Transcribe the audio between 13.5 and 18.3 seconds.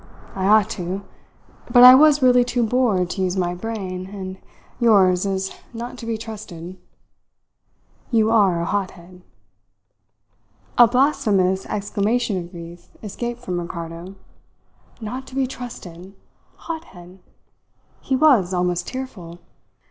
Ricardo. Not to be trusted! Hothead! He